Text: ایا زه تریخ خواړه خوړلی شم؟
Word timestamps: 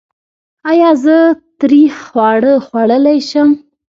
ایا 0.71 0.89
زه 1.03 1.17
تریخ 1.59 1.93
خواړه 2.09 2.53
خوړلی 2.65 3.17
شم؟ 3.29 3.49